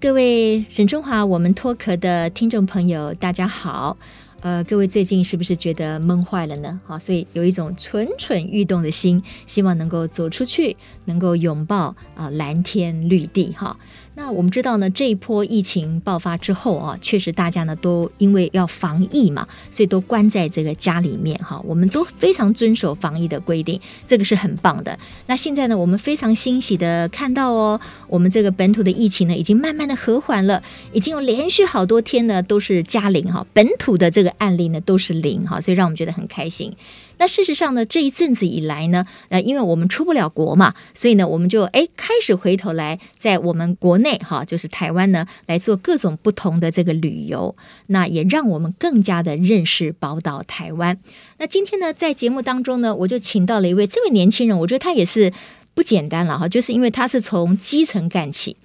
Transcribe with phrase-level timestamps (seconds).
[0.00, 3.96] 各位沈春华，我们脱壳的听众朋友，大家好。
[4.40, 6.78] 呃，各位最近是不是觉得闷坏了呢？
[6.84, 10.76] 好，所以有一种蠢蠢欲动的心，希望能够走出去，
[11.06, 13.76] 能够拥抱啊、蓝天绿地哈。
[14.18, 21.60] 那我们知道呢，这一波疫情爆发之后啊，确实大家呢都因为要防疫嘛，所以都关在这个家里面哈。
[21.66, 24.98] 我们都非常遵守防疫的规定，这个是很棒的。
[25.26, 30.62] 那现在呢，我们非常欣喜的看到哦，我们这个本土的疫情呢已经慢慢的和缓了，
[30.94, 36.74] 已经有连续好多天呢都是加零哈，本土的这个案例呢都是零哈，所以让我们觉得很开心。
[37.18, 50.98] 那事实上呢，这一阵子以来呢，呃，因为我们出不了国嘛，所以呢，我们就哎开始回头来在我们国内哈，就是台湾呢来做各种不同的这个旅游，那也让我们更加的认识宝岛台湾。
[51.38, 55.32] 那今天呢，在节目当中呢，我就请到了一位这位年轻人，我觉得他也是
[55.74, 58.56] 不简单了哈，就是因为他是从基层干起。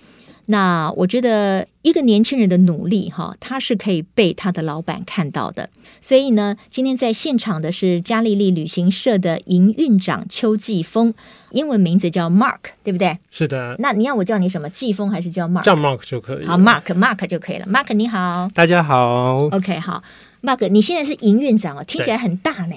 [0.52, 5.70] 那我觉得一个年轻人的努力哈，他是可以被他的老板看到的。
[6.02, 11.14] 所以呢，今天在现场的是嘉丽丽旅行社的营运长邱继峰，
[11.52, 13.18] 英文名字叫 Mark，对不对？
[13.32, 13.78] 是的。
[13.80, 14.70] 那你要我叫你什么？
[14.70, 15.64] 继峰还是叫 Mark？
[15.64, 16.46] 叫 Mark 就可以。
[16.46, 17.66] 好，Mark，Mark 就可以了。
[17.68, 19.48] Mark 你好，大家好。
[19.52, 20.04] OK，好
[20.44, 22.76] ，Mark，你现在是营运长哦，听起来很大呢。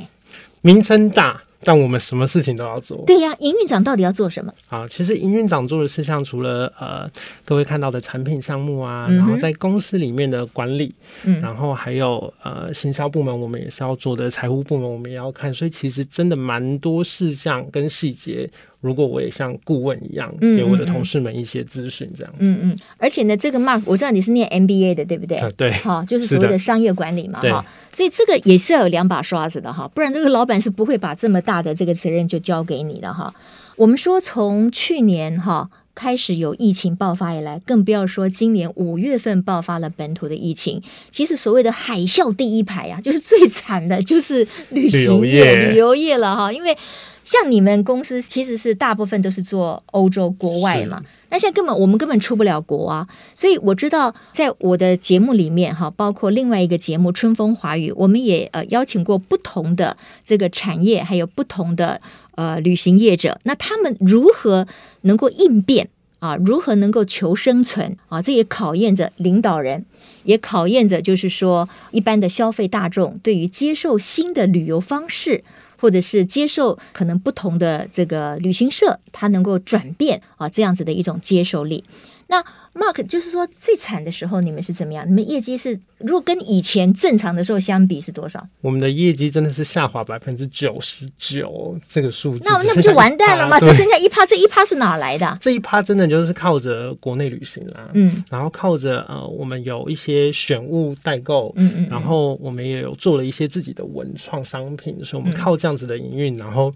[0.61, 1.43] 名称大。
[1.65, 3.03] 但我们什么事情都要做。
[3.07, 4.53] 对呀，营运长到底要做什么？
[4.69, 7.11] 啊，其实营运长做的事项，除了呃
[7.45, 18.49] 各位看到的产品项目啊，嗯、然后在公司里面的管理，嗯，然后还有呃行销部门，我们也是要做的，财务部门我们也要看，所以其实真的蛮多事项跟细节。
[18.85, 22.41] 如果我也像顾问一样，给我的同事们一些咨询，这样子。
[22.41, 22.77] 嗯嗯。
[22.99, 25.39] 而且呢，这个 Mark，我知道你是念 MBA 的，对不对？
[25.39, 25.73] 啊、对。
[25.73, 27.65] 好，就是所谓的商业管理嘛，哈。
[27.93, 33.35] 所以这个也是要有两把刷子的哈，不然这个老板是不会把这么大的这个责任就交给你的哈。
[33.77, 40.83] 我们说从去年哈开始有疫情爆发以来，更不要说今年五月份爆发了本土的疫情。
[41.11, 46.77] 其实所谓的海啸第一排啊，就是最惨的，就是旅行业、旅游业，旅游业了哈，因为。
[47.25, 62.01] 像你们公司其实是大部分都是做欧洲国外嘛，那现在根本我们根本出不了国啊，所以我知道在我的节目里面哈，包括另外一个节目《春风华语》，我们也呃邀请过不同的这个产业，还有不同的
[62.35, 64.67] 呃旅行业者，那他们如何
[65.01, 66.37] 能够应变啊？
[66.37, 68.21] 如何能够求生存啊？
[68.21, 69.87] 这也考验着领导人，
[70.25, 75.43] 也考验着就是说一般的消费大众对于接受新的旅游方式。
[75.81, 81.85] 或者是接受可能不同的这个旅行社，它能够转变啊，这样子的一种接受力。
[82.27, 82.43] 那
[82.75, 85.09] Mark 就是说最惨的时候，你们是怎么样？
[85.09, 88.45] 你们业绩是如果跟以前正常的时候相比是多少？
[88.61, 92.45] 我们的业绩真的是下滑百分之九十九，这个数字。
[92.45, 93.61] 那那不 就完蛋了吗？
[93.61, 95.39] 只剩下一趴，这一趴是哪来的？
[95.41, 106.73] 这一趴真的就是靠着国内旅行啦，嗯，然后靠着呃，我们有一些选物代购，嗯，嗯嗯，然后我们也有做了一些自己的文创商品，所以我们靠这样子的营运，然后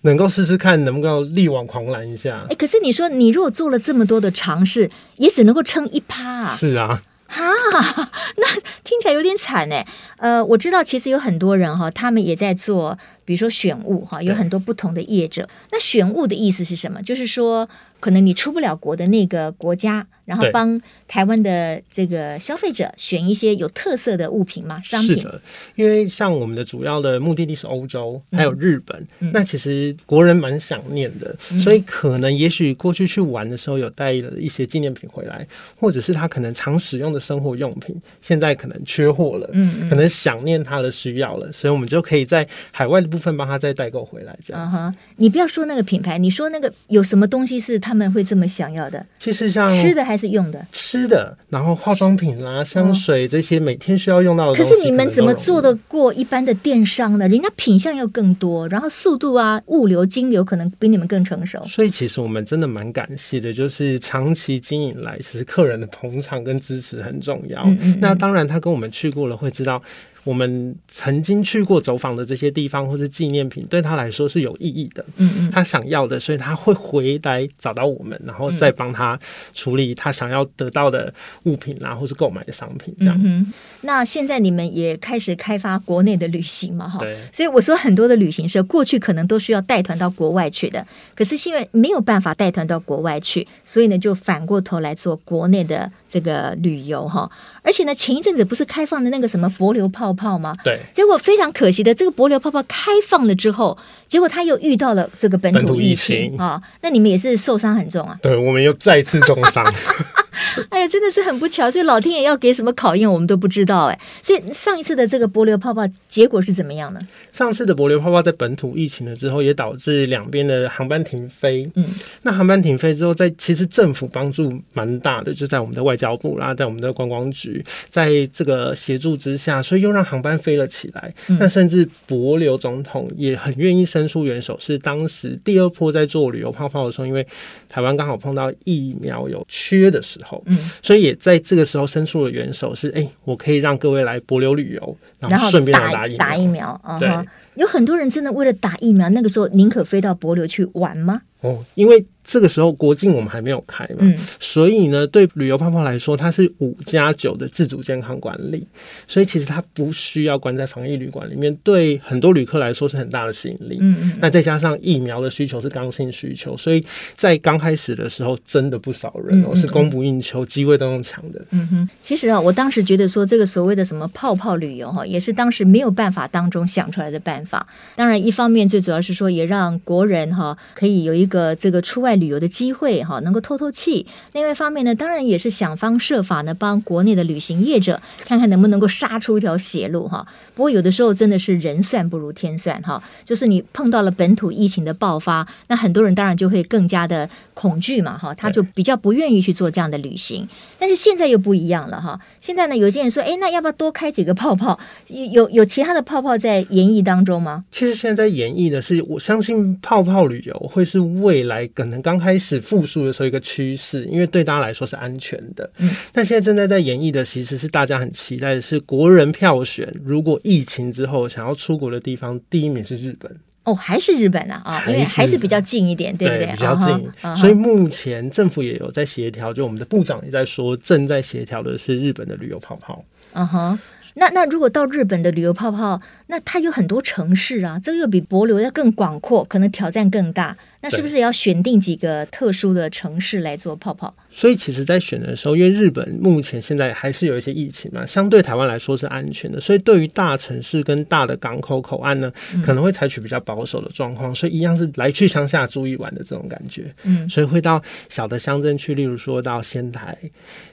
[0.00, 2.46] 能够试试看能不能力挽狂澜一下。
[2.48, 6.54] 哎，可是你说你如果做了这么多的尝试，也只能够撑一趴啊！
[6.54, 7.42] 是啊，哈，
[8.36, 8.46] 那
[8.84, 9.86] 听起来有点惨哎。
[10.18, 15.48] 呃，我知道其实有很多人哈，他们也在做，比如说选物哈，有很多不同的业者。
[15.70, 17.02] 那选物的意思是什么？
[17.02, 17.68] 就是说，
[18.02, 20.04] 可能你出不了国的那个国家。
[20.24, 25.16] 然后帮台湾的这个消费者选一些有特色的物品嘛，商品。
[25.16, 25.40] 是的，
[25.74, 35.44] 因为像我们的主要的目的地是欧洲，还有日本，嗯、那其实国人蛮想念的，嗯、所以可能也许过去去玩的时候有带了一些纪念品回来，
[35.76, 44.38] 或者是他可能常使用的生活用品，现在可能缺货了，嗯，嗯，可能想念他的需要了，所以我们就可以在海外的部分帮他再代购回来。
[44.46, 49.06] 这样，哈、uh-huh，你不要说那个品牌，你说那个有什么东西是他们会这么想要的？
[49.20, 50.32] 其实像吃的还是。
[50.32, 54.56] 用的吃的，然后化妆品啦、香水这些每天需要用到的。
[54.56, 57.28] 可是你们怎么做得过一般的电商呢？
[57.28, 61.62] 人家品相又更多，然后速度啊、物流、金流可能比你们更成熟。
[61.66, 67.62] 所以其实我们真的蛮感谢的，就是长期经营来，其实客人的捧场跟支持很重要。
[67.64, 67.98] 嗯嗯嗯。
[68.00, 69.82] 那当然，他跟我们去过了，会知道。
[70.24, 75.04] 我们曾经去过走访的这些地方，或是纪念品，对他来说是有意义的。
[75.16, 79.18] 嗯嗯，他想要的，所以他会回来找到我们，然后再帮他
[79.52, 81.12] 处理他想要得到的
[81.44, 83.20] 物品啊，或是购买的商品这样。
[83.24, 83.52] 嗯。
[83.80, 86.88] 那现在你们也开始开发国内的旅行嘛？
[86.88, 87.18] 哈，对。
[87.32, 90.86] 所以我说很多的旅行社过去可能都需要带团到国外去的，
[91.16, 97.30] 可是因为没有办法带团到国外去，所以呢就反过头来做国内的这个旅游哈。
[97.62, 100.54] 而且呢，前一阵子不是开放的那个什么博流泡泡吗？
[100.62, 100.80] 对。
[100.92, 103.78] 结果非常可惜的，这个博流泡泡开放了之后，
[104.08, 106.62] 结果他又遇到了这个本土疫情啊、哦。
[106.82, 108.18] 那你们也是受伤很重啊？
[108.20, 109.64] 对，我们又再次重伤。
[110.70, 113.98] 哎呀，真的是很不巧，所以老天爷要给什么考验，我们都不知道哎。
[114.20, 117.00] 所以上一次的这个帛流泡泡结果是怎么样呢？
[117.32, 121.68] 上次的帛流泡泡在本土疫情了之后，也导致两边的航班停飞。
[121.74, 121.86] 嗯，
[122.22, 131.12] 那航班停飞之后，在其实政府帮助蛮大的，就在我们的外交部啦，在我们的观光局，在这个协助之下，所以又让航班飞了起来。
[131.28, 137.26] 嗯、那甚至帛琉总统也很愿意伸出援手，是当时第二波在做旅游泡泡的时候，因为
[137.68, 146.18] 台湾刚好碰到疫苗有缺的时候，嗯，所以也在这个时候伸出了援手，是哎、欸，我可以让各位来博流旅游，然后顺便来打疫苗。
[146.18, 147.08] 打疫苗，嗯、对，
[147.54, 151.22] 有很多人真的为了打疫苗，那个时候宁可飞到博流去玩吗？
[151.40, 152.04] 哦，因为。
[152.24, 158.66] 这个时候国境我们还没有开嘛，嗯、所以呢，对旅游泡泡来说，它是五加九的自主健康管理，
[159.08, 163.78] 所以其实它不需要关在防疫旅馆里面，对很多旅客来说是很大的吸引力。
[163.80, 164.12] 嗯嗯。
[164.20, 166.84] 那再加上疫苗的需求是刚性需求，所以
[167.14, 171.44] 在刚开始的时候，真的不少人哦、嗯嗯嗯、是供不应求，机会都用抢的。
[171.50, 177.66] 嗯哼，其实啊，我当时觉得说这个所谓的什么泡泡旅游哈，也是当时没有办法当中想出来的办法。
[177.96, 183.02] 当然，一方面最主要是说也让国人哈可以有一个这个出外旅游的机会。
[183.02, 184.06] 哈，能够透透气。
[184.32, 190.26] 另外一方面呢，当然也是想方设法呢，帮国内的旅行业者看看能不能够杀出一条血路哈。
[190.54, 200.46] 不过有的时候真的是人算不如天算哈，就是你碰到了本土疫情的爆发，那很多人当然就会更加的恐惧嘛哈，他就比较不愿意去做这样的旅行。
[200.78, 204.78] 但是现在又不一样了哈，现在呢，有些人说，哎，那要不要多开几个泡泡？
[205.06, 207.64] 有有其他的泡泡在演绎当中吗？
[207.70, 215.70] 其实现在在研议的是，我相信泡泡旅游会是未来可能刚开始复苏的时候一个趋势，因为对大家来说是安全的。
[215.78, 223.34] 嗯，但现在正在在演绎的其实是大家很期待的是国人票选，如果疫情之后想要出国的地方，第一名是日本。
[223.64, 224.60] 哦，还是日本啊？
[224.64, 226.46] 啊，因为还是比较近一点，对不对？
[226.46, 226.88] 对，比较近。
[226.88, 227.36] Uh huh.
[227.36, 233.04] 所以目前政府也有在协调，就我们的部长也在说，正在协调的是日本的旅游泡泡。
[233.34, 233.78] 嗯哼、uh。
[234.14, 235.98] 那那如果到日本的旅游泡泡，
[236.32, 240.56] 那它有很多城市啊，这个又比博流要更广阔，可能挑战更大。
[240.80, 244.12] 那是不是也要选定几个特殊的城市来做泡泡？
[244.30, 252.32] 所以其实，在选的时候，因为日本目前现在还是有一些疫情嘛，相对台湾来说是安全的，所以对于大城市跟大的港口口岸呢，
[252.64, 254.32] 可能会采取比较保守的状况。
[254.32, 256.90] 嗯、所以一样是来去乡下住一晚的这种感觉。
[257.02, 260.16] 嗯，所以会到小的乡镇去，例如说到仙台。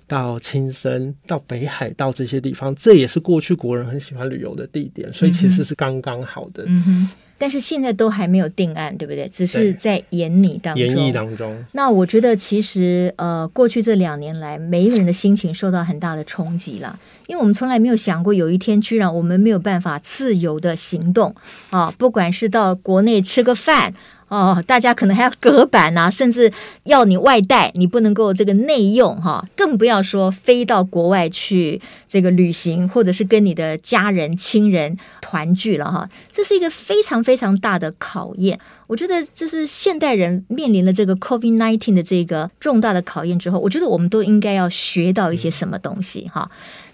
[0.10, 6.64] 到青森、到北海道这些地方，这也是过去国人很喜欢旅游的地点，所以其实是刚刚好的。
[6.68, 9.28] 嗯哼，但是现在都还没有定案，对不对？
[9.30, 10.84] 只是在演你当中。
[10.84, 11.56] 演绎当中。
[11.72, 21.34] 那我觉得，其实呃，过去这两年来，每一个人的心情受到很大的冲击了，因为我们从来没有想过，有一天居然我们没有办法自由的行动
[21.70, 23.94] 啊，不管是到国内吃个饭。
[24.30, 26.52] 哦，大家可能还要隔板啊，甚至
[26.84, 36.10] 要你外带，你不能够这个内用哈，更不要说飞到国外去这个旅行，或者是跟你的家人亲人团聚了哈。
[36.32, 38.60] 这是一个非常非常大的考验。
[38.86, 46.50] 我觉得，就是现代人面临了这个 COVID-19 的这个重大的考验之后，我觉得我们都应该要学到一些什么东西哈。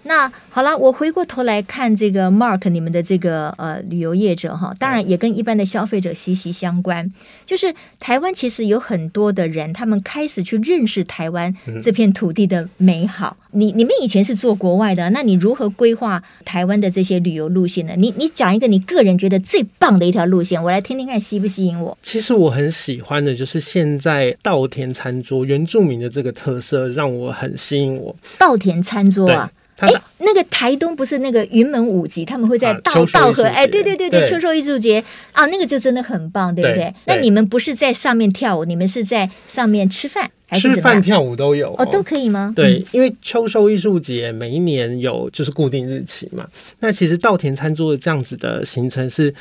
[0.06, 7.12] 那好了，我回过头来看这个 Mark，你们的这个呃旅游业者哈，当然也跟一般的消费者息息相关。
[7.44, 13.36] 就是台湾其实有很多的人，他们开始去认识台湾这片土地的美好。
[13.52, 17.94] 嗯、你你们以前是做国外的，那你如何规划台湾的这些旅游路线呢？
[17.96, 21.96] 你你讲一个你个人觉得最棒的一条路线，我来听听看吸不吸引我。
[22.02, 28.14] 其实我很喜欢的就是现在稻田餐桌原住民的这个特色，让我很吸引我。
[28.38, 29.50] 稻田餐桌啊。
[29.78, 35.04] 哎，那个台东不是那个云门舞集，他们会在稻稻河，哎，对对对对，秋收艺术节。
[35.32, 36.92] 啊，那个就真的很棒，对不对？
[37.04, 42.52] 那你们不是在上面跳舞，你们是在上面吃饭，还是吃饭跳舞都有哦，都可以吗？
[42.54, 46.46] 对，因为秋收艺术节每一年有就是固定日期嘛，
[46.80, 49.34] 那其实稻田餐桌的这样子的行程是。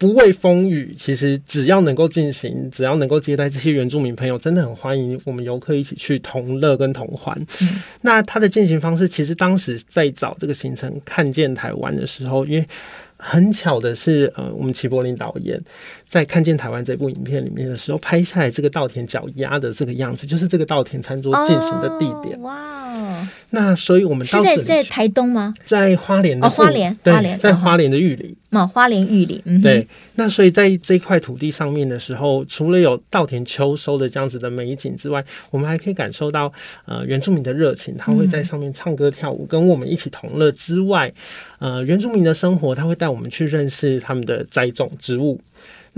[0.00, 7.36] 不畏风雨，其实只要能够进行，只要能够接待这些原住民朋友，真的很欢迎我们游客一起去同乐跟同欢。
[7.60, 12.64] 嗯、那它的进行方式，其实当时在找这个行程，看见台湾的时候，因为
[13.18, 15.60] 很巧的是，呃，我们齐柏林导演
[16.06, 22.38] 在看见台湾这部影片里面的时候，拍下来这个稻田脚丫的这个样子，就是这个稻田餐桌进行的地点。
[22.38, 23.28] 哦、哇！
[23.50, 25.52] 那所以我们到是在在台东吗？
[25.64, 28.36] 在花莲的哦，花莲，对，花莲，在花莲的玉里。
[28.50, 29.86] 嘛，花莲玉林，嗯，对。
[30.14, 36.52] 那所以在这块土地上面的时候，除了有稻田秋收的这样子的美景之外，我们还可以感受到
[36.86, 41.12] 呃原住民的热情，他会在上面唱歌跳舞，嗯、跟我们一起同乐之外，
[41.58, 45.40] 呃，原住民的生活，他会带我们去认识他们的栽种植物。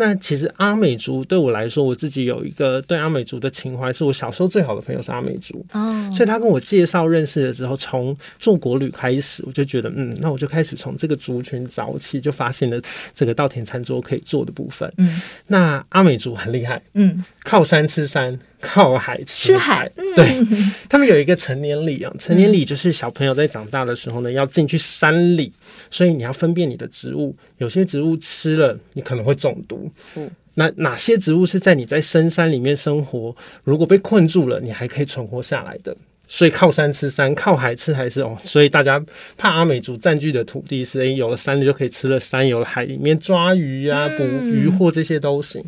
[0.01, 12.81] 那其实阿美族对我来说，我自己有一个对阿美族的情怀，是我小时候最好的朋友是阿美族哦，所以他跟我介绍认识的时候，从做国旅开始，我就觉得嗯，那我就开始从这个族群早起，就发现了
[13.15, 14.91] 这个稻田餐桌可以做的部分。
[14.97, 18.39] 嗯，那阿美族很厉害，嗯，靠山吃山。
[18.61, 25.53] 靠海吃海，对、嗯、他们有一个成年礼啊，成年礼就是小朋友在长大的时候呢，要进去山里，
[25.91, 35.97] 所以你要分辨你的植物，有些植物吃了你可能会中毒，嗯，那哪些植物是在你在深山里面生活，如果被困住了，你还可以存活下来的。
[36.33, 38.39] 所以靠山吃山，靠海吃海是哦。
[38.45, 39.05] 所以大家
[39.37, 45.61] 怕阿美族占据的土地是，诶，有了山就可以吃了山，有了海里面抓鱼啊、捕鱼获这些都行。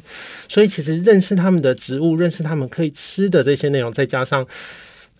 [0.48, 4.46] 所以其实认识他们的植物，认识他们可以吃的这些内容，再加上。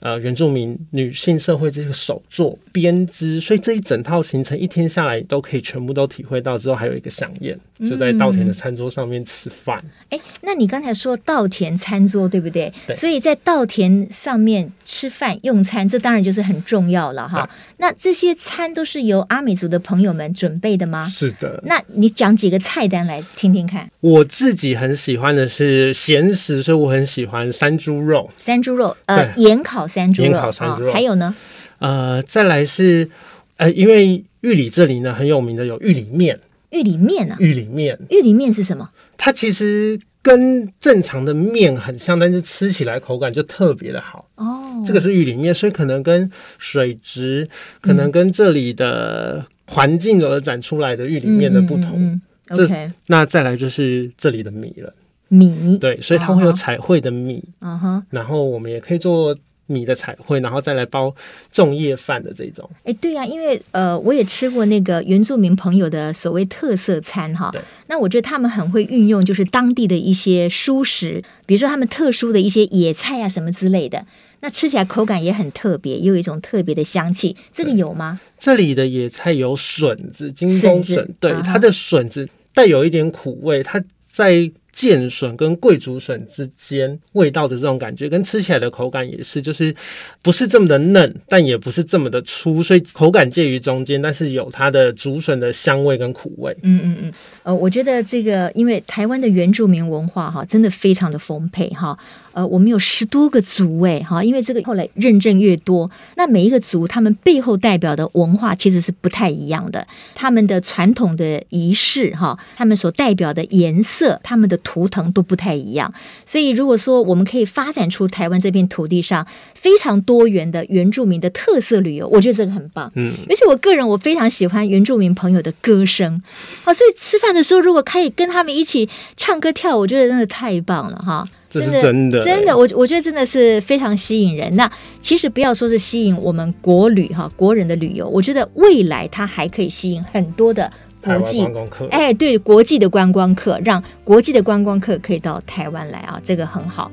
[0.03, 6.59] 呃，原住民女性社会这个手作编织，所以这一整套行程一天下来都可以全部都体会到。
[6.59, 9.83] 之后还有一个飨宴，就在稻田的餐桌上面吃饭。
[10.11, 12.73] 哎、嗯，那你刚才说稻田餐桌对不对？
[12.87, 12.97] 对。
[12.97, 17.49] 所以在稻田上面吃饭用餐，这当然就是很重要了哈。
[17.77, 21.05] 那这些餐都是由阿美族的朋友们准备的吗？
[21.07, 21.63] 是的。
[21.65, 23.89] 那你讲几个菜单来听听看。
[24.01, 28.29] 我自己很喜欢的是咸食，所以我很喜欢山猪肉。
[28.37, 29.87] 山猪肉，呃，盐烤。
[29.93, 31.35] 山猪肉，烤山猪肉、哦，还有呢？
[31.79, 33.11] 呃，再来是
[33.57, 38.89] 呃，因为玉里这里呢很有名的有玉里面，玉里面啊，玉里面，玉里面是什么？
[39.17, 44.83] 它其实跟正常的面很像，但是吃起来口感就特别的好哦。
[44.87, 47.49] 这个是玉里面，所以可能跟水质，
[47.81, 51.93] 可能跟这里的环境而展出来的玉里面的不同。
[51.97, 52.93] 嗯嗯嗯、这 okay.
[53.07, 54.93] 那再来就是这里的米了。
[55.29, 59.35] 米对，所以它会有彩绘的米，嗯哼，然后我们也可以做
[59.73, 61.15] 米的彩绘，然后再来包
[61.53, 62.69] 粽叶饭的这种。
[62.85, 67.51] 哎，对呀、啊，因为呃，我也吃过那个原住民朋友的所谓特色餐哈，
[67.87, 74.07] 那我觉得他们很会运用就是当地的一些蔬食，比如说他们特殊的一些野菜啊什么之类的，
[74.41, 77.35] 那吃起来口感也很特别，也有一种特别的香气。
[77.53, 78.21] 这个有吗？
[78.39, 84.51] 这里的野菜有笋子，金钟笋，对，它的笋子带有一点苦味，它在。
[84.73, 89.75] 剑笋跟桂竹笋之间味道的这种感觉，跟吃起来的口感也是，就是
[90.23, 96.57] 不是这么的嫩，但也不是这么的粗，所以口感介于中间，但是有它的竹笋的香味跟苦味。
[96.63, 97.13] 嗯嗯嗯，
[97.43, 101.99] 呃，我觉得这个因为台湾的原住民文化哈，真的非常的丰沛哈。
[102.33, 115.93] 呃，我们有十多个族诶，哈，因为这个后来认证越多，那每一个族他们背后代表的文化其实是不太一样的，他们的传统的仪式哈，他们所代表的颜色，他们的图腾都不太一样。
[116.25, 122.91] 所以如果说我们可以发展出台湾这片土地上非常多元的原住民的特色旅游，我觉得这个很棒。
[122.95, 126.23] 嗯，而且我个人我非常喜欢原住民朋友的歌声，
[126.65, 131.29] 啊，所以吃饭的时候如果可以跟他们一起唱歌跳舞，我觉得真的太棒了哈。
[131.51, 134.57] 这是真的，真的，我我觉得真的是非常吸引人。
[134.57, 134.71] 那
[135.03, 141.89] 其实不要说是吸引我们国旅哈，国人的旅游，我觉得未来它还可以吸引很多的国际观光客。
[141.91, 146.91] 哎，对，国际的观光客，让国际的观光客可以到台湾来啊，这个很好。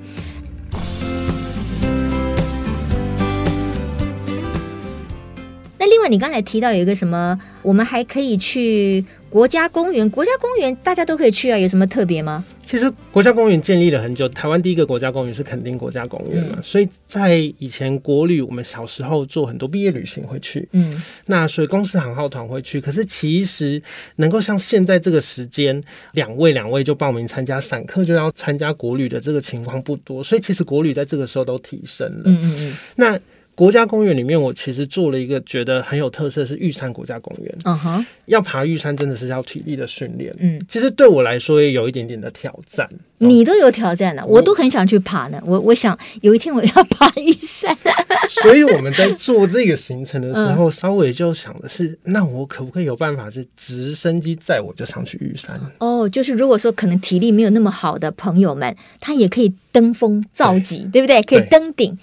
[5.77, 9.05] 那另外，你刚才提到有一个什么，我们还可以去。
[9.29, 12.43] 国家公园，国家公园大家都可以去啊，有什么特别吗？
[12.65, 22.81] 其实国家公园建立了很久，台湾第一个国家公园是垦丁国家公园嘛，嗯，所以在以前国旅，我们小时候做很多毕业旅行会去，嗯，那所以公司行号团会去。
[22.81, 23.81] 可是其实
[24.17, 25.81] 能够像现在这个时间，
[26.13, 32.23] 两位两位就报名参加，散客就要参加国旅的这个情况不多，所以其实国旅在这个时候都提升了。
[32.25, 33.19] 嗯嗯嗯，那。
[33.59, 37.53] 国家公园里面，我其实做了一个觉得很有特色，是玉山国家公园。
[37.65, 40.33] 嗯哼，要爬玉山真的是要体力的训练。
[40.39, 42.87] 嗯，其实对我来说也有一点点的挑战。
[43.17, 45.43] 你都有挑战了，我都很想去爬呢。
[45.45, 47.77] 我我想有一天我要爬玉山。
[48.41, 55.59] 所以我们在做这个行程的时候，稍微就想的是，那我可不可以有办法是直升机载我就上去玉山？
[55.79, 61.21] 哦，就是如果说可能体力没有那么好的朋友们，他也可以登峰造极，对不对？
[61.23, 61.99] 可以登顶。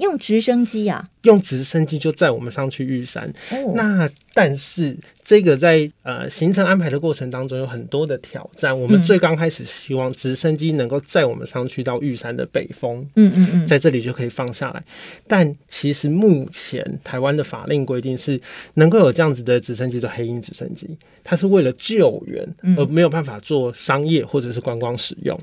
[0.00, 3.32] 用直升机啊，用直升机就载我们上去玉山。
[3.50, 8.78] 哦、那但是这个在呃行程安排的过程当中有很多的挑战。
[8.78, 14.82] 我们最刚开始希望直升机能够载我们上去到玉山的北峰，嗯嗯嗯，在这里就可以放下来。
[15.26, 18.40] 但其实目前台湾的法令规定是
[18.74, 25.38] 能够有这样子的直升机，叫黑鹰直升机，它是为了救援而没有办法做商业或者是观光使用。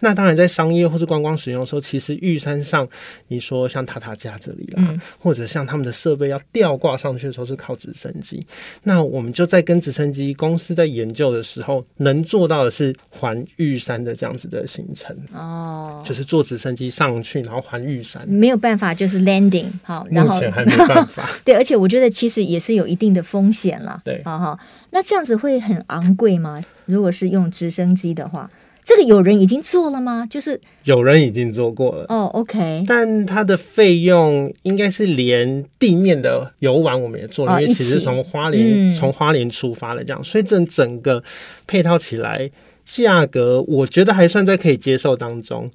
[0.00, 2.88] 那当然，在商业或是观光使用的时候，其实玉山上
[3.26, 8.46] 你说像塔塔加这里啦，或者像他们的设备要吊挂上去的时候是靠直升机。
[8.82, 21.28] 那我们就在跟直升机公司在研究的时候，能做到的是环玉山的这样子的行程哦，就是坐直升机上去，然后环玉山，没有办法就是 landing 好，然后目前还没办法。
[21.44, 24.00] 对，而且我觉得其实也是有一定的风险了。
[24.04, 24.58] 对，好好，
[24.90, 26.62] 那这样子会很昂贵吗？
[26.86, 28.50] 如果是用直升机的话？
[28.88, 30.26] 这个有人已经做了吗？
[30.30, 32.82] 就是有人已经做过了哦，OK。
[32.88, 41.22] 但它的费用应该是连地面的游玩我们也做了，哦、因为其实从花莲从、嗯、花莲出发了这样，所以整整个
[41.66, 42.50] 配套起来
[42.86, 45.70] 价格，我觉得还算在可以接受当中。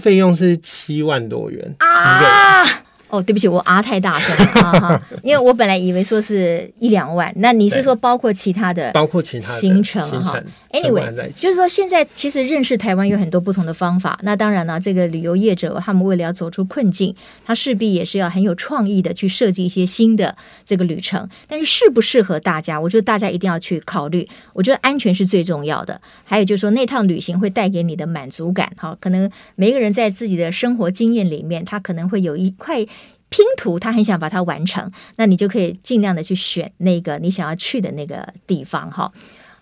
[0.00, 2.64] 费用是七万多元啊。
[3.08, 10.40] 哦，对不起，我啊太大声了 啊哈，因为我本来以为说是一两万，那你是说包括其他的，包括其他行程哈
[10.72, 14.18] ？Anyway，就是说现在其实认识台湾有很多不同的方法。
[14.22, 21.28] 那当然呢，这个旅游业者他们为了要走出困境，他势必也是要很有创意的去设计一些新的这个旅程。
[21.46, 24.28] 但是适不适合大家，我觉得大家一定要去考虑。
[24.52, 28.70] 我觉得安全是最重要的，还有就是说那趟旅行会带给你的满足感。
[28.76, 32.84] 哈，可能每一个人在自己的生活经验里面，他可能会有一块。
[33.28, 39.12] 拼图，他很想把它完成，那你就可以尽量的去选那个你想要去的那个地方哈。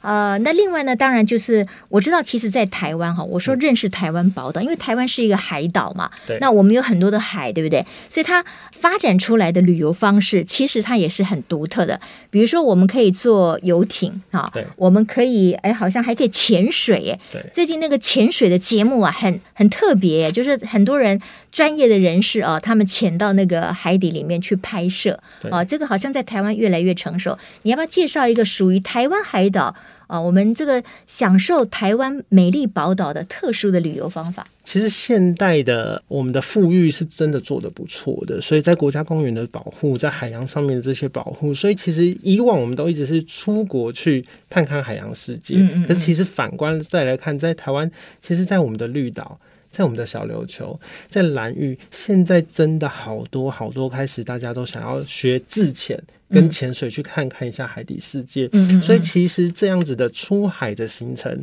[0.00, 7.82] 呃，那另外呢，当然就是我知道，其实，在台湾哈，我说认识台湾宝岛，因为台湾是一个海岛嘛，对，那我们有很多的海，对不对？
[8.10, 11.98] 所以它发展出来的旅游方式，其实它也是很独特的。
[12.28, 21.18] 比如说，我们可以坐游艇啊，对，我们可以哎，好像还可以潜水，哎，对，最近那个潜水的节目啊，很很特别，就是很多人
[21.54, 25.16] 专业的人士啊，他们潜到那个海底里面去拍摄，
[25.52, 27.38] 啊，这个好像在台湾越来越成熟。
[27.62, 29.72] 你要不要介绍一个属于台湾海岛？
[30.08, 49.38] 啊，我们这个享受台湾美丽宝岛的特殊的旅游方法，其实现代的我们的富裕是真的做的不错的，所以在国家公园的保护，在海洋上面的这些保护，所以其实以往我们都一直是出国去探看海洋世界，嗯嗯嗯，可是其实反观再来看，在台湾，其实，在我们的绿岛。
[49.74, 58.48] 在我们的小琉球，在蓝屿，现在真的好多好多开始，大家都想要学自潜跟潜水，去看看一下海底世界。
[58.52, 61.42] 嗯，所以其实这样子的出海的行程，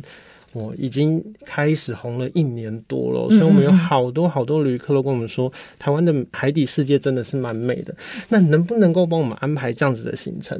[0.54, 3.28] 我已经开始红了一年多了。
[3.28, 7.94] 所以我们有好多好多旅客都跟我们说，台湾的海底世界真的是蛮美的。
[8.30, 10.58] 那能不能够帮我们安排这样子的行程？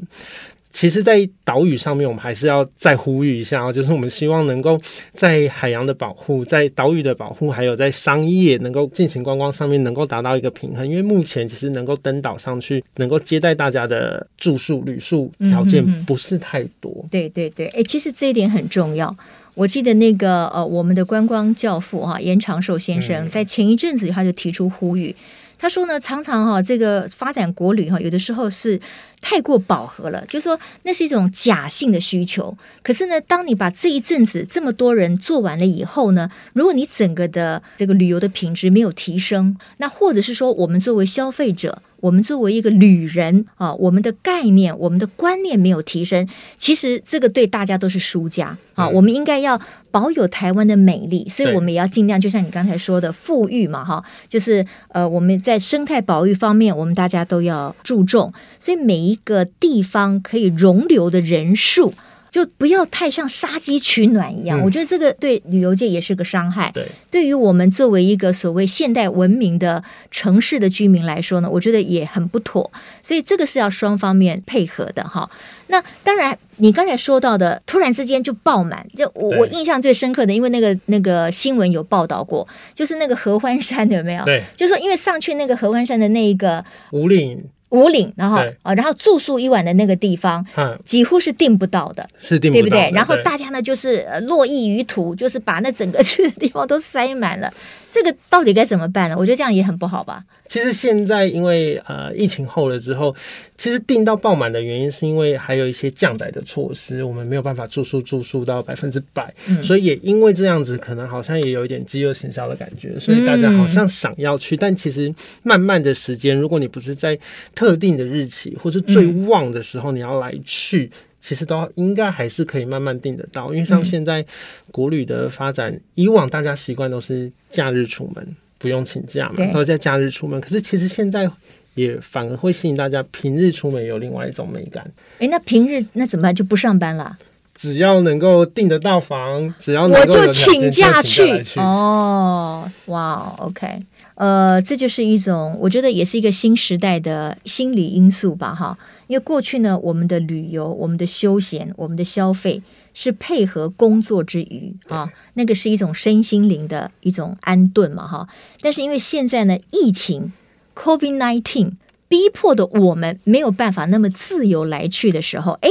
[0.73, 4.77] 其实，在岛屿上面，我们还是要再呼吁一下哦，就是我们希望能够
[5.13, 10.89] 在海洋的保护、在岛屿的保护，还有在商业能够进行观光上面，能够达到一个平衡。
[10.89, 16.91] 因为目前其实能够登岛上去，能够接待大家的住宿旅宿条件不是太多。
[17.03, 19.15] 嗯、对对对，哎，其实这一点很重要。
[19.55, 25.15] 我记得那个呃，我们的观光教父哈严长寿先生，在前一阵子他就提出呼吁。
[25.63, 28.81] 他说呢，常常哈，这个发展国旅哈，有的时候是
[29.21, 32.59] 太过饱和了，就是说那是一种假性的需求。
[32.83, 48.89] 可是呢，当你把这一阵子这么多人做完了以后呢，如果你整个的这个旅游的品质没有提升，那或者是说我们作为消费者，我们作为一个旅人啊，我们的概念、我们的观念没有提升，其实这个对大家都是输家啊。
[48.89, 49.61] 我们应该要
[49.93, 61.95] 保有台湾的美丽，所以我们也要尽量，就像你刚才说的富裕嘛，哈，就是呃，我们在生态保育方面，我们大家都要注重，所以每一个地方可以容留的人数。
[62.33, 66.71] 就不要太像杀鸡取暖一样，嗯，我觉得这个对旅游界也是个伤害。
[66.73, 72.73] 对，对于我们作为一个所谓现代文明的城市的居民来说呢，我觉得也很不妥。
[73.03, 75.29] 所以这个是要双方面配合的哈。
[75.67, 84.25] 那当然，你刚才说到的，突然之间就爆满，就我我印象最深刻的，因为那个那个新闻有报道过，就是那个合欢山有没有？
[84.25, 87.45] 对，就是说因为上去那个合欢山的那一个五岭。
[87.73, 92.91] 武岭，然后啊，然后住宿一晚的那个地方，嗯，几乎是订不到的，是订不到的，对不对？
[92.95, 97.53] 然后大家呢，就是络绎于途，就是把那整个去的地方都塞满了。
[97.91, 99.17] 这个到底该怎么办呢？
[99.19, 100.25] 我觉得这样也很不好吧。
[100.49, 103.15] 其实现在因为呃疫情后了之后，
[103.57, 117.19] 其实订到爆满的原因是因为还有一些降载的措施，我们没有办法住宿住宿到百分之百，嗯、所以也因为这样子，可能好像也有一点饥饿行销的感觉，所以大家好像想要去，嗯、但其实慢慢的时间，如果你不是在
[117.63, 120.91] 特定的日期或是最旺的时候你要来去。
[120.93, 124.27] 嗯其实都应该还是可以慢慢定得到，因为像现在
[124.73, 130.41] 国旅的发展，嗯、以往大家习惯都是假日出门，不用请假嘛，都在假日出门。
[130.41, 131.31] 可是其实现在
[131.75, 134.85] 也反而会吸引大家平日出门有另外一种美感。
[135.21, 136.35] 哎，那平日那怎么办？
[136.35, 137.17] 就不上班了？
[137.55, 141.23] 只要能够订得到房，只要能够我就请假去。
[141.55, 143.81] 哦，哇，OK。
[144.15, 148.79] 呃，这就是一种，我觉得也是一个新时代的心理因素吧，哈。
[149.07, 152.63] 因为过去呢，我们的旅游、我们的休闲、我们的消费
[152.95, 158.29] 是配合工作之余啊，那个是一种身心灵的一种安顿嘛，哈。
[158.61, 160.33] 但是因为现在呢，疫情
[160.75, 161.73] COVID-19
[162.09, 165.69] 逼迫的我们没有办法那么自由来去的时候，哎。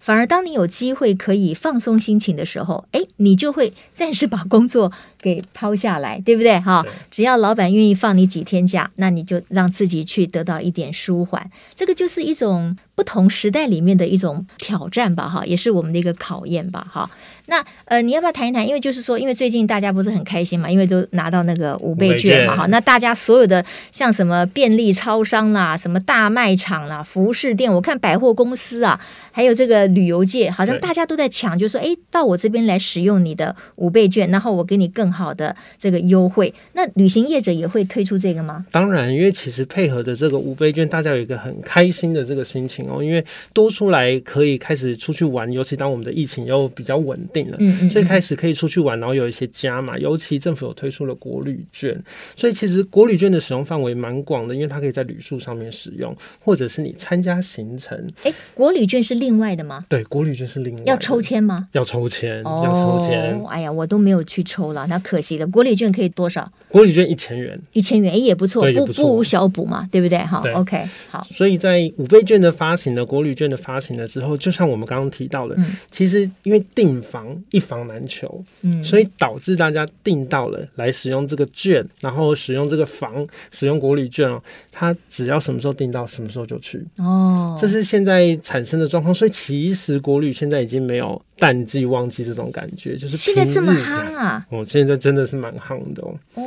[0.00, 6.58] 反而，当你有机会可以放松心情的时候，哎，你就会暂时把工作给抛下来，对不对？
[6.60, 11.50] 哈，只要老板愿意放你几天假，那你就让自己去得到一点舒缓。
[11.74, 17.10] 这个就是一种不同时代里面的一种挑战吧，哈，也是我们的一个考验吧，哈。
[17.48, 18.66] 那呃，你要不要谈一谈？
[18.66, 22.66] 因为就是说，因为最近大家不是很开心嘛，因为都拿到那个五倍券嘛，哈。
[22.66, 29.00] 那大家所有的像什么便利超商啦、什么大卖场啦、服饰店，我看百货公司啊，
[29.32, 36.52] 还有这个旅游界，好像大家都在抢，就是说，哎，到我这边来使用你的五倍券，然后我给你更好的这个优惠。
[36.74, 38.66] 那旅行业者也会推出这个吗？
[38.70, 47.37] 当然，因为其实配合的这个五倍券，大家有一个很开心的这个心情哦，因为多出来可以开始出去玩，尤其当我们的疫情又比较稳定。
[47.58, 52.00] 嗯，所以开始可以出去玩，然后有一些加嘛，尤其政府有推出了国旅券，
[52.36, 57.98] 所以其实国旅券的使用范围蛮广的，因为它可以在旅宿上面使用，或者是你参加行程。
[58.24, 59.84] 哎，国旅券是另外的吗？
[59.88, 60.86] 对，国旅券是另外的。
[60.86, 61.68] 要抽签吗？
[61.72, 63.44] 要抽签，哦、要抽签。
[63.48, 65.46] 哎呀，我都没有去抽了，那可惜了。
[65.46, 66.50] 国旅券可以多少？
[66.68, 70.18] 国旅券一千元，一千元也不错，不不无小补嘛，对不对？
[70.18, 71.26] 哈，OK，好。
[71.30, 77.27] 所以在五倍券的发行的国旅券的发行了之后，就像我们刚刚提到的，嗯、其实因为订房。
[77.50, 89.14] 一房难求，嗯，所以导致大家订到了来使用这个券，然后使用这个房，使用国旅券哦，他只要什么时候订到，什么时候就去哦，这是现在产生的状况。
[89.14, 94.46] 所以其实国旅现在已经没有淡季旺季这种感觉，就是现在这么夯啊！
[94.50, 96.14] 哦，现在真的是蛮夯的哦。
[96.34, 96.42] 哦，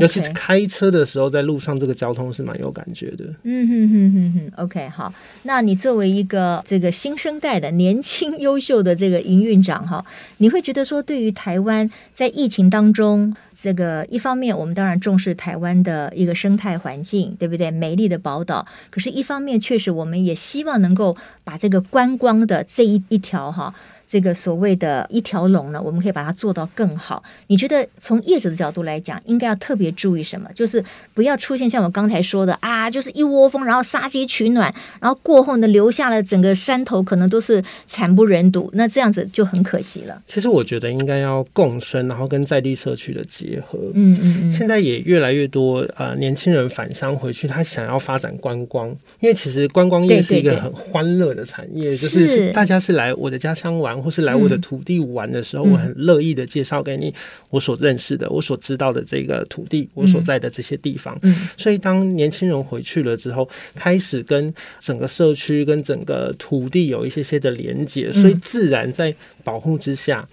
[0.00, 3.24] 尤其是开车的时候，在路上这个交通是蛮有感觉的。
[3.42, 5.12] 嗯哼哼哼哼，OK，好。
[5.42, 10.04] 那你作为一个这个新生代的年轻优秀的这个营运长哈，
[10.38, 17.70] 你会觉得说，对于台湾在疫情当中，这个一方面我们当然重视台湾的一个生态环境，对不对？
[17.70, 18.66] 美丽的宝岛。
[18.90, 23.74] 可是，一方面确实我们也希望能够把这个观光的这一一条哈。
[24.08, 27.22] 这个所谓的一条龙呢，我们可以把它做到更好。
[27.48, 30.48] 你觉得从业者的角度来讲，应该要特别注意什么？
[30.54, 38.70] 就是不要出现像我刚才说的啊，就是一窝蜂，然后杀鸡取暖，然后过后呢，留下了整个山头可能都是惨不忍睹。
[38.74, 40.22] 那这样子就很可惜了。
[40.26, 43.76] 其实我觉得应该要共生，然后跟在地社区的结合。
[43.94, 44.52] 嗯嗯嗯。
[44.52, 48.88] 现在也越来越多呃年轻人返乡回去，他想要发展观光，
[49.18, 53.95] 因为其实观光业是一个很欢乐的产业，对对对，就是大家是来我的家乡玩。
[54.02, 57.12] 或是来我的土地玩的时候，嗯、我很乐意的介绍给你
[57.50, 61.18] 我所认识的、嗯、我所知道的这个土地，我所在的这些地方。
[61.22, 70.26] 嗯、所以当年轻人回去了之后，开始跟整个社区、跟整个土地有一些些的连接，所以自然在保护之下。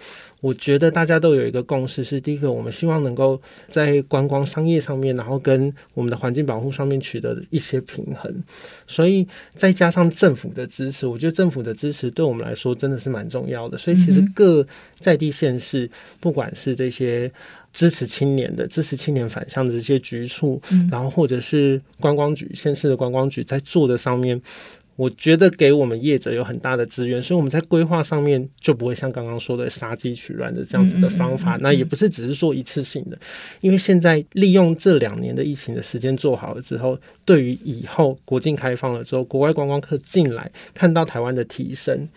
[0.44, 8.30] 我觉得大家都有一个共识，是第一个，我们希望能够在观光商业上面，然后跟我们的环境保护上面取得一些平衡。
[8.86, 13.78] 所以再加上政府的支持，我觉得政府的支持对我们来说真的是蛮重要的。
[13.78, 14.66] 所以其实各
[15.00, 17.32] 在地县市，不管是这些
[17.72, 24.38] 支持青年的、支持青年返乡的这些局处，然后或者是观光局、县市的观光局在做的上面。
[24.96, 31.58] 我觉得给我们业者有很大的资源，所以我们在规划上面就不会像刚刚说的杀鸡取卵的这样子的方法。
[31.60, 33.18] 那也不是只是说一次性的，
[33.60, 42.08] 因为现在利用这两年的疫情的时间做好了之后，对于以后国境开放了之后，国外观光客进来看到台湾的提升，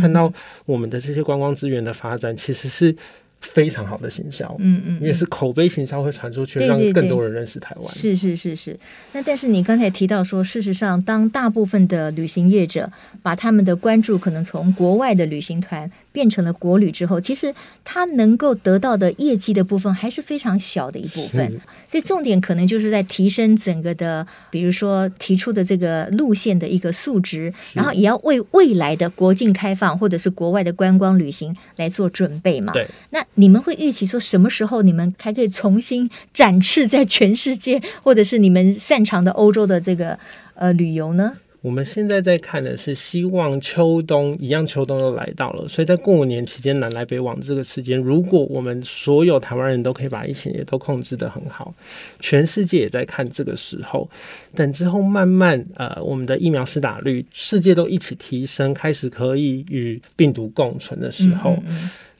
[0.00, 0.32] 看到
[0.66, 2.94] 我们的这些观光资源的发展，其实是。
[3.40, 7.94] 非常好的行销，嗯嗯，也是口碑行销会传出去，让更多人认识台湾。
[7.94, 8.76] 是是是是。
[9.12, 12.90] 那但是你刚才提到说，事实上，当大部分的旅行业者
[13.22, 21.60] 把他们的关注可能从国外的旅行团变成了国旅之后，其实它能够得到的业绩的部分还是非常小的一部分。
[21.86, 32.72] 所以重点可能就是在提升整个的，比如说提出的这个路线的一个素质，然后也要为未来的国境开放或者是国外的观光旅行来做准备嘛。
[32.72, 32.88] 对。
[33.10, 40.18] 那你们会预期说什么时候你们还可以重新展翅在全世界，或者是你们擅长的欧洲的这个
[40.54, 41.34] 呃旅游呢？
[41.66, 51.74] 我们现在在看的是，希望秋冬一样，秋冬都来到了，所以在过年期间南来北往这个时间，如果我们所有台湾人都可以把疫情也都控制得很好，
[52.20, 54.08] 全世界也在看这个时候，
[54.54, 61.58] 等之后慢慢呃，我们的疫苗施打率，世界都一起提升，开始可以与病毒共存的时候。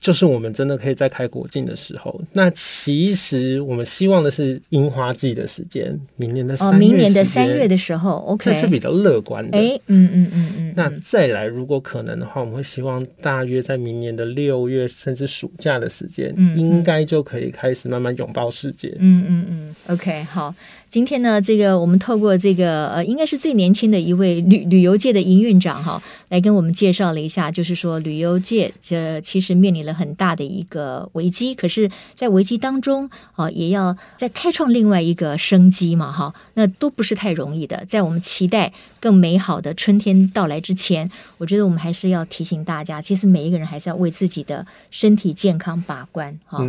[0.06, 9.58] 就是我们真的可以在开国境的时候，那其实我们希望的是樱花季的时间，明年的三月、哦、明年的三月的时候，OK，这是比较乐观的。
[9.58, 10.72] 哎，嗯嗯嗯嗯。
[10.76, 18.94] 那再来，如果可能的话，我们会希望大约在明年的六月甚至暑假的时间，嗯，应该就可以开始慢慢拥抱世界。
[19.00, 20.54] 嗯嗯嗯，OK，好。
[20.88, 37.84] 今天呢，这个我们透过这个呃，应该是最年轻的一位旅旅游界的营运长哈，来跟我们介绍了一下，就是说旅游界这其实面临了很大的一个危机，可是，在危机当中啊，也要再开创另外一个生机嘛哈，那都不是太容易的。
[37.86, 46.64] 在我们期待更美好的春天到来之前，我觉得我们还是要提醒大家，其实每一个人还是要为自己的身体健康把关哈。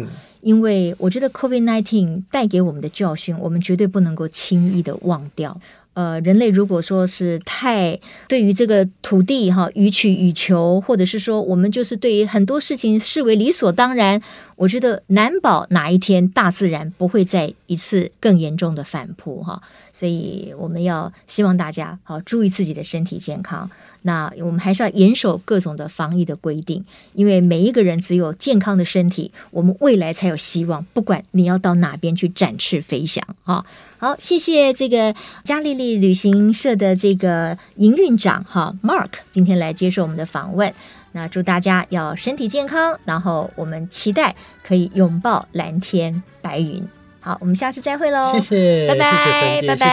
[0.47, 5.60] 因为我觉得 COVID nineteen 带给我们的教训，我们绝对不能够轻易的忘掉。
[5.93, 14.21] 呃，人类如果说是太对于这个土地哈予取予求，或者是说我们就是对于很多事情视为理所当然，
[14.58, 19.62] 我觉得难保哪一天大自然不会再一次更严重的反扑哈。
[19.93, 23.70] 所以我们要希望大家好注意自己的身体健康。
[24.04, 30.86] 那我们还是要严守各种的防疫的规定，因为每一个人只有健康的身体，我们未来才有希望。
[30.93, 33.65] 不管你要到哪边去展翅飞翔哈！
[33.98, 40.74] 好，谢谢这个嘉丽丽旅行社的这个营运长哈 Mark 今天来接受我们的访问。
[41.17, 46.88] 那祝大家要身体健康，然后我们期待可以拥抱蓝天白云。
[47.19, 48.34] 好，我们下次再会喽！
[48.34, 49.88] 谢谢，拜拜，谢谢，拜拜，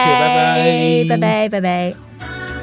[1.09, 2.54] 拜拜，拜拜，拜拜。